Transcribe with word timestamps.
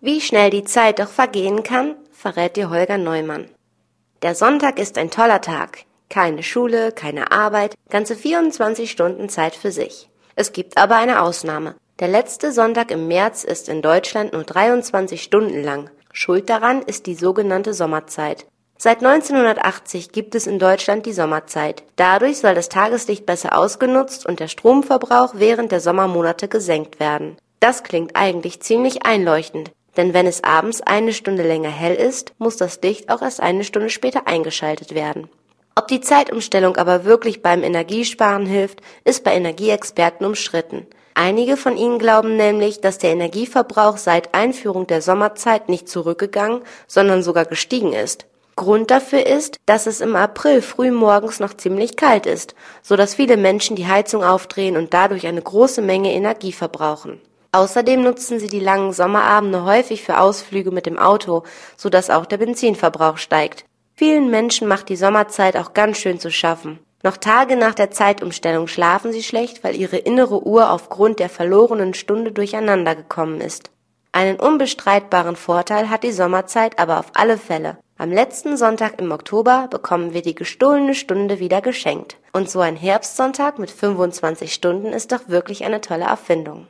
Wie 0.00 0.20
schnell 0.20 0.50
die 0.50 0.62
Zeit 0.62 1.00
doch 1.00 1.08
vergehen 1.08 1.64
kann, 1.64 1.96
verrät 2.12 2.54
dir 2.54 2.70
Holger 2.70 2.98
Neumann. 2.98 3.50
Der 4.22 4.36
Sonntag 4.36 4.78
ist 4.78 4.96
ein 4.96 5.10
toller 5.10 5.40
Tag. 5.40 5.80
Keine 6.08 6.44
Schule, 6.44 6.92
keine 6.92 7.32
Arbeit, 7.32 7.74
ganze 7.90 8.14
24 8.14 8.92
Stunden 8.92 9.28
Zeit 9.28 9.56
für 9.56 9.72
sich. 9.72 10.08
Es 10.36 10.52
gibt 10.52 10.78
aber 10.78 10.94
eine 10.94 11.20
Ausnahme. 11.20 11.74
Der 11.98 12.06
letzte 12.06 12.52
Sonntag 12.52 12.92
im 12.92 13.08
März 13.08 13.42
ist 13.42 13.68
in 13.68 13.82
Deutschland 13.82 14.34
nur 14.34 14.44
23 14.44 15.20
Stunden 15.20 15.64
lang. 15.64 15.90
Schuld 16.12 16.48
daran 16.48 16.82
ist 16.82 17.06
die 17.06 17.16
sogenannte 17.16 17.74
Sommerzeit. 17.74 18.46
Seit 18.78 19.04
1980 19.04 20.12
gibt 20.12 20.36
es 20.36 20.46
in 20.46 20.60
Deutschland 20.60 21.06
die 21.06 21.12
Sommerzeit. 21.12 21.82
Dadurch 21.96 22.38
soll 22.38 22.54
das 22.54 22.68
Tageslicht 22.68 23.26
besser 23.26 23.58
ausgenutzt 23.58 24.24
und 24.26 24.38
der 24.38 24.46
Stromverbrauch 24.46 25.34
während 25.34 25.72
der 25.72 25.80
Sommermonate 25.80 26.46
gesenkt 26.46 27.00
werden. 27.00 27.36
Das 27.58 27.82
klingt 27.82 28.14
eigentlich 28.14 28.60
ziemlich 28.60 29.04
einleuchtend, 29.04 29.72
denn 29.96 30.14
wenn 30.14 30.26
es 30.26 30.44
abends 30.44 30.80
eine 30.80 31.12
Stunde 31.12 31.42
länger 31.42 31.70
hell 31.70 31.94
ist, 31.94 32.32
muss 32.38 32.56
das 32.56 32.80
Licht 32.82 33.10
auch 33.10 33.22
erst 33.22 33.40
eine 33.40 33.64
Stunde 33.64 33.90
später 33.90 34.26
eingeschaltet 34.26 34.94
werden. 34.94 35.28
Ob 35.74 35.88
die 35.88 36.00
Zeitumstellung 36.00 36.76
aber 36.76 37.04
wirklich 37.04 37.42
beim 37.42 37.62
Energiesparen 37.62 38.46
hilft, 38.46 38.80
ist 39.04 39.22
bei 39.22 39.34
Energieexperten 39.34 40.26
umstritten. 40.26 40.86
Einige 41.14 41.56
von 41.56 41.76
ihnen 41.76 41.98
glauben 41.98 42.36
nämlich, 42.36 42.80
dass 42.80 42.98
der 42.98 43.10
Energieverbrauch 43.10 43.96
seit 43.96 44.34
Einführung 44.34 44.86
der 44.86 45.02
Sommerzeit 45.02 45.68
nicht 45.68 45.88
zurückgegangen, 45.88 46.62
sondern 46.86 47.22
sogar 47.22 47.44
gestiegen 47.44 47.92
ist. 47.92 48.26
Grund 48.54 48.90
dafür 48.90 49.24
ist, 49.24 49.58
dass 49.66 49.86
es 49.86 50.00
im 50.00 50.16
April 50.16 50.62
frühmorgens 50.62 51.38
noch 51.38 51.54
ziemlich 51.54 51.94
kalt 51.94 52.26
ist, 52.26 52.56
so 52.82 52.96
dass 52.96 53.14
viele 53.14 53.36
Menschen 53.36 53.76
die 53.76 53.86
Heizung 53.86 54.24
aufdrehen 54.24 54.76
und 54.76 54.94
dadurch 54.94 55.28
eine 55.28 55.42
große 55.42 55.80
Menge 55.80 56.12
Energie 56.12 56.52
verbrauchen. 56.52 57.20
Außerdem 57.52 58.02
nutzen 58.02 58.38
sie 58.38 58.48
die 58.48 58.60
langen 58.60 58.92
Sommerabende 58.92 59.64
häufig 59.64 60.02
für 60.02 60.20
Ausflüge 60.20 60.70
mit 60.70 60.86
dem 60.86 60.98
Auto, 60.98 61.44
so 61.76 61.88
dass 61.88 62.10
auch 62.10 62.26
der 62.26 62.36
Benzinverbrauch 62.36 63.16
steigt. 63.16 63.64
Vielen 63.94 64.30
Menschen 64.30 64.68
macht 64.68 64.90
die 64.90 64.96
Sommerzeit 64.96 65.56
auch 65.56 65.72
ganz 65.72 65.98
schön 65.98 66.20
zu 66.20 66.30
schaffen. 66.30 66.78
Noch 67.02 67.16
Tage 67.16 67.56
nach 67.56 67.74
der 67.74 67.90
Zeitumstellung 67.90 68.66
schlafen 68.66 69.12
sie 69.12 69.22
schlecht, 69.22 69.64
weil 69.64 69.76
ihre 69.76 69.96
innere 69.96 70.46
Uhr 70.46 70.70
aufgrund 70.70 71.20
der 71.20 71.28
verlorenen 71.28 71.94
Stunde 71.94 72.32
durcheinander 72.32 72.94
gekommen 72.94 73.40
ist. 73.40 73.70
Einen 74.12 74.40
unbestreitbaren 74.40 75.36
Vorteil 75.36 75.90
hat 75.90 76.02
die 76.02 76.12
Sommerzeit 76.12 76.78
aber 76.78 76.98
auf 76.98 77.12
alle 77.14 77.38
Fälle. 77.38 77.78
Am 77.98 78.12
letzten 78.12 78.56
Sonntag 78.56 79.00
im 79.00 79.10
Oktober 79.10 79.68
bekommen 79.70 80.12
wir 80.12 80.22
die 80.22 80.34
gestohlene 80.34 80.94
Stunde 80.94 81.40
wieder 81.40 81.60
geschenkt. 81.60 82.16
Und 82.32 82.50
so 82.50 82.60
ein 82.60 82.76
Herbstsonntag 82.76 83.58
mit 83.58 83.70
25 83.70 84.52
Stunden 84.52 84.92
ist 84.92 85.12
doch 85.12 85.28
wirklich 85.28 85.64
eine 85.64 85.80
tolle 85.80 86.04
Erfindung. 86.04 86.66